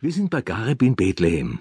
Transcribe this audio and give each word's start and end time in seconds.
Wir 0.00 0.12
sind 0.12 0.30
bei 0.30 0.42
Gareb 0.42 0.82
in 0.82 0.96
Bethlehem. 0.96 1.60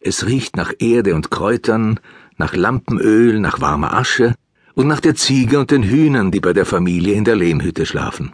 Es 0.00 0.26
riecht 0.26 0.56
nach 0.56 0.72
Erde 0.78 1.14
und 1.14 1.30
Kräutern, 1.30 2.00
nach 2.36 2.54
Lampenöl, 2.54 3.40
nach 3.40 3.60
warmer 3.60 3.94
Asche 3.94 4.34
und 4.74 4.86
nach 4.86 5.00
der 5.00 5.16
Ziege 5.16 5.58
und 5.58 5.70
den 5.70 5.82
Hühnern, 5.82 6.30
die 6.30 6.40
bei 6.40 6.52
der 6.52 6.66
Familie 6.66 7.14
in 7.14 7.24
der 7.24 7.36
Lehmhütte 7.36 7.84
schlafen. 7.84 8.32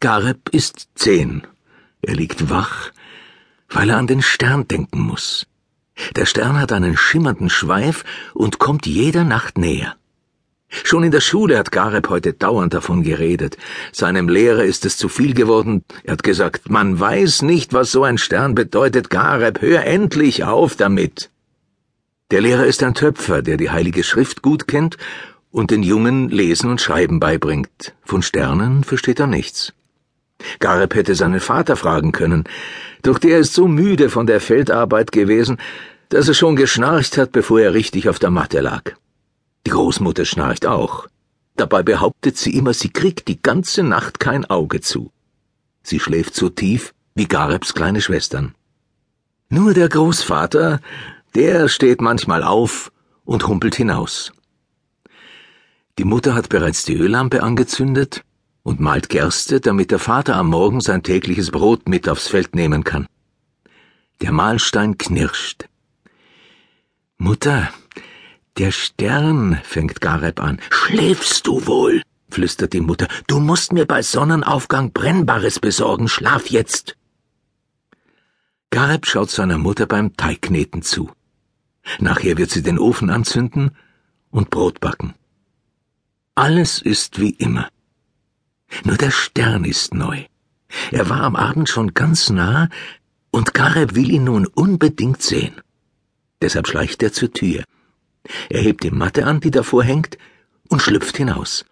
Gareb 0.00 0.48
ist 0.50 0.88
zehn. 0.94 1.46
Er 2.00 2.14
liegt 2.14 2.50
wach, 2.50 2.90
weil 3.68 3.90
er 3.90 3.98
an 3.98 4.06
den 4.06 4.22
Stern 4.22 4.66
denken 4.66 5.00
muss. 5.00 5.46
Der 6.16 6.26
Stern 6.26 6.58
hat 6.58 6.72
einen 6.72 6.96
schimmernden 6.96 7.50
Schweif 7.50 8.04
und 8.34 8.58
kommt 8.58 8.86
jeder 8.86 9.24
Nacht 9.24 9.58
näher. 9.58 9.96
Schon 10.84 11.04
in 11.04 11.10
der 11.10 11.20
Schule 11.20 11.58
hat 11.58 11.70
Gareb 11.70 12.08
heute 12.08 12.32
dauernd 12.32 12.72
davon 12.72 13.02
geredet. 13.02 13.58
Seinem 13.92 14.28
Lehrer 14.28 14.64
ist 14.64 14.86
es 14.86 14.96
zu 14.96 15.08
viel 15.08 15.34
geworden. 15.34 15.84
Er 16.02 16.14
hat 16.14 16.22
gesagt, 16.22 16.70
man 16.70 16.98
weiß 16.98 17.42
nicht, 17.42 17.74
was 17.74 17.92
so 17.92 18.04
ein 18.04 18.16
Stern 18.16 18.54
bedeutet. 18.54 19.10
Gareb, 19.10 19.60
hör 19.60 19.84
endlich 19.84 20.44
auf 20.44 20.74
damit. 20.74 21.30
Der 22.30 22.40
Lehrer 22.40 22.64
ist 22.64 22.82
ein 22.82 22.94
Töpfer, 22.94 23.42
der 23.42 23.58
die 23.58 23.70
Heilige 23.70 24.02
Schrift 24.02 24.40
gut 24.40 24.66
kennt 24.66 24.96
und 25.50 25.70
den 25.70 25.82
Jungen 25.82 26.30
Lesen 26.30 26.70
und 26.70 26.80
Schreiben 26.80 27.20
beibringt. 27.20 27.94
Von 28.02 28.22
Sternen 28.22 28.82
versteht 28.82 29.20
er 29.20 29.26
nichts. 29.26 29.74
Gareb 30.58 30.94
hätte 30.94 31.14
seinen 31.14 31.40
Vater 31.40 31.76
fragen 31.76 32.12
können, 32.12 32.44
doch 33.02 33.18
der 33.18 33.38
ist 33.38 33.52
so 33.52 33.68
müde 33.68 34.08
von 34.08 34.26
der 34.26 34.40
Feldarbeit 34.40 35.12
gewesen, 35.12 35.58
dass 36.08 36.28
er 36.28 36.34
schon 36.34 36.56
geschnarcht 36.56 37.18
hat, 37.18 37.32
bevor 37.32 37.60
er 37.60 37.74
richtig 37.74 38.08
auf 38.08 38.18
der 38.18 38.30
Matte 38.30 38.60
lag. 38.60 38.94
Die 39.66 39.70
Großmutter 39.70 40.24
schnarcht 40.24 40.66
auch. 40.66 41.06
Dabei 41.56 41.82
behauptet 41.82 42.36
sie 42.36 42.56
immer, 42.56 42.74
sie 42.74 42.90
kriegt 42.90 43.28
die 43.28 43.40
ganze 43.40 43.82
Nacht 43.82 44.18
kein 44.20 44.44
Auge 44.46 44.80
zu. 44.80 45.12
Sie 45.82 46.00
schläft 46.00 46.34
so 46.34 46.48
tief 46.48 46.94
wie 47.14 47.26
Garebs 47.26 47.74
kleine 47.74 48.00
Schwestern. 48.00 48.54
Nur 49.48 49.74
der 49.74 49.88
Großvater, 49.88 50.80
der 51.34 51.68
steht 51.68 52.00
manchmal 52.00 52.42
auf 52.42 52.90
und 53.24 53.46
humpelt 53.46 53.74
hinaus. 53.74 54.32
Die 55.98 56.04
Mutter 56.04 56.34
hat 56.34 56.48
bereits 56.48 56.84
die 56.84 56.96
Öllampe 56.96 57.42
angezündet 57.42 58.24
und 58.62 58.80
malt 58.80 59.08
Gerste, 59.10 59.60
damit 59.60 59.90
der 59.90 59.98
Vater 59.98 60.36
am 60.36 60.48
Morgen 60.48 60.80
sein 60.80 61.02
tägliches 61.02 61.50
Brot 61.50 61.88
mit 61.88 62.08
aufs 62.08 62.28
Feld 62.28 62.54
nehmen 62.54 62.82
kann. 62.82 63.06
Der 64.22 64.32
Mahlstein 64.32 64.96
knirscht. 64.96 65.68
Mutter, 67.18 67.70
der 68.58 68.70
Stern, 68.70 69.58
fängt 69.64 70.00
Gareb 70.00 70.40
an. 70.40 70.60
Schläfst 70.70 71.46
du 71.46 71.66
wohl? 71.66 72.02
flüstert 72.30 72.72
die 72.72 72.80
Mutter. 72.80 73.08
Du 73.26 73.40
musst 73.40 73.72
mir 73.72 73.86
bei 73.86 74.02
Sonnenaufgang 74.02 74.92
Brennbares 74.92 75.60
besorgen. 75.60 76.08
Schlaf 76.08 76.46
jetzt. 76.46 76.96
Gareb 78.70 79.06
schaut 79.06 79.30
seiner 79.30 79.58
Mutter 79.58 79.86
beim 79.86 80.16
Teigkneten 80.16 80.82
zu. 80.82 81.10
Nachher 81.98 82.38
wird 82.38 82.50
sie 82.50 82.62
den 82.62 82.78
Ofen 82.78 83.10
anzünden 83.10 83.72
und 84.30 84.50
Brot 84.50 84.80
backen. 84.80 85.14
Alles 86.34 86.80
ist 86.80 87.20
wie 87.20 87.30
immer. 87.30 87.68
Nur 88.84 88.96
der 88.96 89.10
Stern 89.10 89.64
ist 89.64 89.92
neu. 89.92 90.24
Er 90.90 91.10
war 91.10 91.22
am 91.22 91.36
Abend 91.36 91.68
schon 91.68 91.92
ganz 91.92 92.30
nah, 92.30 92.70
und 93.30 93.52
Gareb 93.52 93.94
will 93.94 94.10
ihn 94.10 94.24
nun 94.24 94.46
unbedingt 94.46 95.22
sehen. 95.22 95.60
Deshalb 96.40 96.66
schleicht 96.66 97.02
er 97.02 97.12
zur 97.12 97.32
Tür. 97.32 97.64
Er 98.48 98.60
hebt 98.60 98.84
die 98.84 98.90
Matte 98.90 99.26
an, 99.26 99.40
die 99.40 99.50
davor 99.50 99.82
hängt, 99.84 100.18
und 100.68 100.80
schlüpft 100.80 101.16
hinaus. 101.16 101.64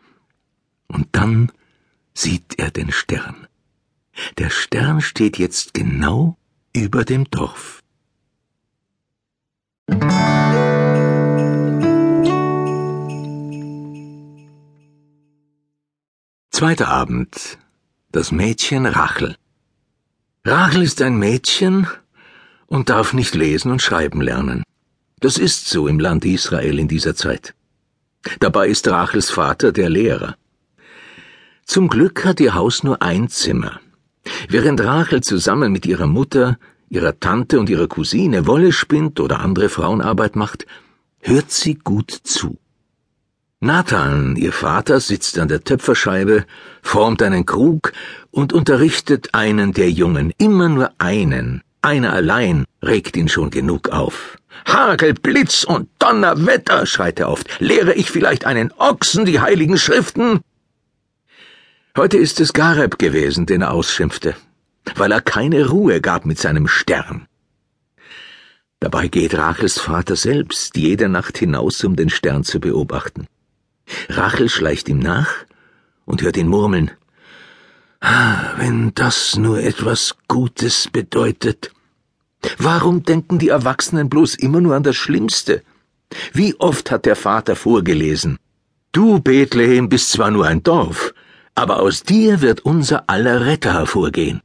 Und 0.89 1.09
dann 1.13 1.53
sieht 2.15 2.59
er 2.59 2.71
den 2.71 2.93
Stern. 2.93 3.47
Der 4.39 4.51
Stern 4.51 5.01
steht 5.01 5.39
jetzt 5.39 5.75
genau 5.75 6.37
über 6.75 7.05
dem 7.05 7.31
Dorf. 7.31 7.83
Zweiter 16.51 16.89
Abend. 16.89 17.59
Das 18.13 18.33
Mädchen 18.33 18.87
Rachel. 18.87 19.37
Rachel 20.45 20.83
ist 20.83 21.01
ein 21.01 21.17
Mädchen 21.17 21.87
und 22.67 22.91
darf 22.91 23.13
nicht 23.13 23.35
lesen 23.35 23.71
und 23.71 23.83
schreiben 23.83 24.21
lernen. 24.21 24.65
Das 25.21 25.37
ist 25.37 25.69
so 25.69 25.87
im 25.87 26.01
Land 26.01 26.25
Israel 26.25 26.79
in 26.79 26.89
dieser 26.89 27.15
Zeit. 27.15 27.55
Dabei 28.41 28.69
ist 28.69 28.89
Rachels 28.89 29.29
Vater 29.31 29.71
der 29.71 29.91
Lehrer. 29.91 30.37
Zum 31.67 31.89
Glück 31.89 32.25
hat 32.25 32.41
ihr 32.41 32.55
Haus 32.55 32.83
nur 32.83 33.03
ein 33.03 33.29
Zimmer. 33.29 33.81
Während 34.49 34.81
Rachel 34.81 35.23
zusammen 35.23 35.73
mit 35.73 35.85
ihrer 35.85 36.07
Mutter, 36.07 36.59
ihrer 36.89 37.21
Tante 37.21 37.61
und 37.61 37.69
ihrer 37.69 37.87
Cousine 37.87 38.47
Wolle 38.47 38.73
spinnt 38.73 39.21
oder 39.21 39.41
andere 39.41 39.69
Frauenarbeit 39.69 40.37
macht, 40.37 40.67
hört 41.21 41.51
sie 41.51 41.75
gut 41.75 42.11
zu. 42.11 42.59
Nathan, 43.61 44.37
ihr 44.37 44.53
Vater, 44.53 45.01
sitzt 45.01 45.39
an 45.39 45.49
der 45.49 45.65
Töpferscheibe, 45.65 46.47
formt 46.81 47.21
einen 47.23 47.45
Krug 47.45 47.93
und 48.31 48.55
unterrichtet 48.55 49.35
einen 49.35 49.75
der 49.75 49.91
Jungen, 49.91 50.33
immer 50.39 50.71
nur 50.71 50.93
einen, 50.97 51.63
einer 51.83 52.13
allein 52.13 52.65
regt 52.83 53.17
ihn 53.17 53.29
schon 53.29 53.51
genug 53.51 53.89
auf. 53.89 54.37
Hagel, 54.67 55.15
Blitz 55.15 55.65
und 55.65 55.89
Donnerwetter, 55.99 56.87
schreit 56.87 57.21
er 57.21 57.31
oft. 57.31 57.61
Lehre 57.61 57.95
ich 57.95 58.11
vielleicht 58.11 58.45
einen 58.45 58.73
Ochsen 58.73 59.25
die 59.25 59.41
heiligen 59.41 59.79
Schriften? 59.79 60.41
Heute 61.97 62.19
ist 62.19 62.41
es 62.41 62.53
Gareb 62.53 62.99
gewesen, 62.99 63.47
den 63.47 63.63
er 63.63 63.73
ausschimpfte, 63.73 64.37
weil 64.95 65.13
er 65.13 65.21
keine 65.21 65.69
Ruhe 65.69 66.01
gab 66.01 66.27
mit 66.27 66.39
seinem 66.39 66.69
Stern. 66.69 67.27
Dabei 68.79 69.09
geht 69.09 69.37
Rachels 69.37 69.79
Vater 69.79 70.17
selbst 70.17 70.77
jede 70.77 71.09
Nacht 71.09 71.37
hinaus, 71.37 71.83
um 71.85 71.97
den 71.97 72.09
Stern 72.09 72.45
zu 72.45 72.61
beobachten. 72.61 73.27
Rachel 74.09 74.49
schleicht 74.49 74.89
ihm 74.89 74.99
nach 74.99 75.31
und 76.05 76.23
hört 76.23 76.37
ihn 76.37 76.49
murmeln. 76.49 76.91
Wenn 78.01 78.93
das 78.95 79.37
nur 79.37 79.61
etwas 79.61 80.17
Gutes 80.29 80.89
bedeutet. 80.91 81.71
Warum 82.59 83.03
denken 83.03 83.39
die 83.39 83.49
Erwachsenen 83.49 84.09
bloß 84.09 84.35
immer 84.37 84.61
nur 84.61 84.75
an 84.75 84.83
das 84.83 84.97
Schlimmste? 84.97 85.63
Wie 86.33 86.55
oft 86.59 86.91
hat 86.91 87.07
der 87.07 87.17
Vater 87.17 87.57
vorgelesen 87.57 88.39
Du, 88.93 89.21
Bethlehem, 89.21 89.89
bist 89.89 90.11
zwar 90.11 90.33
nur 90.33 90.47
ein 90.47 90.65
Dorf, 90.65 91.15
aber 91.55 91.79
aus 91.79 92.03
dir 92.03 92.41
wird 92.41 92.61
unser 92.61 93.09
aller 93.09 93.47
Retter 93.47 93.75
hervorgehen. 93.75 94.43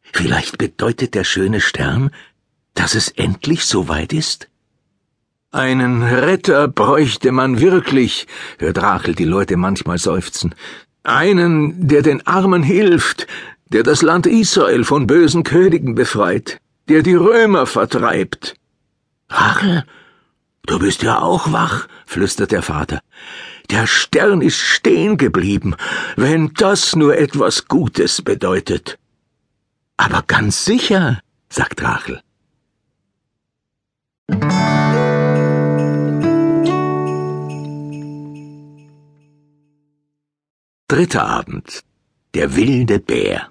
Vielleicht 0.00 0.58
bedeutet 0.58 1.14
der 1.14 1.24
schöne 1.24 1.60
Stern, 1.60 2.10
dass 2.74 2.94
es 2.94 3.08
endlich 3.08 3.64
soweit 3.64 4.12
ist? 4.12 4.48
Einen 5.50 6.02
Retter 6.02 6.68
bräuchte 6.68 7.32
man 7.32 7.60
wirklich, 7.60 8.26
hört 8.58 8.80
Rachel 8.80 9.14
die 9.14 9.24
Leute 9.24 9.56
manchmal 9.56 9.98
seufzen. 9.98 10.54
Einen, 11.02 11.88
der 11.88 12.02
den 12.02 12.26
Armen 12.26 12.62
hilft, 12.62 13.26
der 13.66 13.82
das 13.82 14.02
Land 14.02 14.26
Israel 14.26 14.84
von 14.84 15.06
bösen 15.06 15.42
Königen 15.42 15.94
befreit 15.94 16.60
der 16.88 17.02
die 17.02 17.14
Römer 17.14 17.66
vertreibt. 17.66 18.54
Rachel, 19.28 19.84
du 20.66 20.78
bist 20.78 21.02
ja 21.02 21.20
auch 21.20 21.52
wach, 21.52 21.88
flüstert 22.06 22.52
der 22.52 22.62
Vater. 22.62 23.00
Der 23.70 23.86
Stern 23.86 24.42
ist 24.42 24.58
stehen 24.58 25.16
geblieben, 25.16 25.74
wenn 26.16 26.52
das 26.54 26.94
nur 26.96 27.16
etwas 27.16 27.68
Gutes 27.68 28.22
bedeutet. 28.22 28.98
Aber 29.96 30.22
ganz 30.26 30.64
sicher, 30.64 31.20
sagt 31.48 31.82
Rachel. 31.82 32.20
Dritter 41.02 41.26
Abend. 41.26 41.82
Der 42.32 42.54
wilde 42.54 43.00
Bär. 43.00 43.48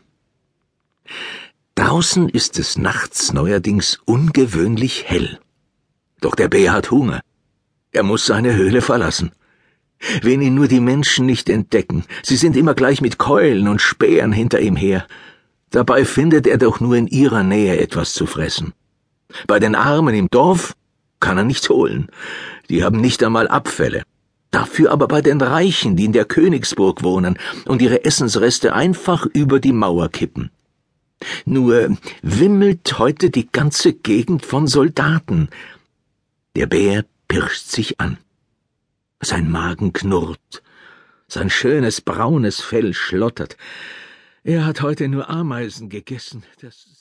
Draußen 1.75 2.29
ist 2.29 2.57
es 2.57 2.78
nachts 2.78 3.33
neuerdings 3.33 4.00
ungewöhnlich 4.06 5.03
hell. 5.06 5.38
Doch 6.21 6.36
der 6.36 6.48
Bär 6.48 6.71
hat 6.71 6.92
Hunger. 6.92 7.19
Er 7.92 8.03
muss 8.03 8.25
seine 8.25 8.56
Höhle 8.56 8.81
verlassen. 8.81 9.33
Wenn 10.21 10.42
ihn 10.42 10.56
nur 10.56 10.69
die 10.69 10.80
Menschen 10.80 11.25
nicht 11.25 11.50
entdecken, 11.50 12.06
sie 12.24 12.38
sind 12.38 12.56
immer 12.56 12.74
gleich 12.74 13.01
mit 13.01 13.18
Keulen 13.18 13.68
und 13.68 13.81
Speeren 13.81 14.31
hinter 14.31 14.62
ihm 14.62 14.77
her. 14.77 15.06
Dabei 15.71 16.06
findet 16.06 16.48
er 16.48 16.57
doch 16.57 16.80
nur 16.80 16.95
in 16.95 17.07
ihrer 17.07 17.44
Nähe 17.44 17.77
etwas 17.81 18.13
zu 18.13 18.27
fressen. 18.27 18.71
Bei 19.45 19.59
den 19.59 19.75
Armen 19.75 20.15
im 20.15 20.30
Dorf 20.30 20.74
kann 21.19 21.38
er 21.38 21.44
nichts 21.44 21.68
holen. 21.68 22.07
Die 22.69 22.86
haben 22.86 23.01
nicht 23.01 23.21
einmal 23.21 23.50
Abfälle. 23.50 24.03
Dafür 24.51 24.92
aber 24.92 25.07
bei 25.07 25.21
den 25.21 25.39
Reichen, 25.42 25.95
die 25.95 26.06
in 26.06 26.12
der 26.12 26.25
Königsburg 26.25 27.03
wohnen 27.03 27.39
und 27.65 27.81
ihre 27.81 28.03
Essensreste 28.03 28.74
einfach 28.74 29.25
über 29.25 29.59
die 29.62 29.71
Mauer 29.71 30.09
kippen. 30.09 30.51
Nur 31.45 31.98
wimmelt 32.21 33.00
heute 33.00 33.30
die 33.30 33.50
ganze 33.50 33.94
Gegend 33.94 34.45
von 34.45 34.68
Soldaten. 34.68 35.50
Der 36.56 36.68
Bär 36.68 37.06
pirscht 37.27 37.68
sich 37.68 38.00
an. 38.00 38.18
Sein 39.21 39.50
Magen 39.50 39.94
knurrt, 39.94 40.63
sein 41.27 41.50
schönes 41.50 42.01
braunes 42.01 42.59
Fell 42.59 42.94
schlottert. 42.94 43.56
Er 44.44 44.65
hat 44.65 44.81
heute 44.81 45.07
nur 45.07 45.30
Ameisen 45.30 45.88
gegessen. 45.89 46.44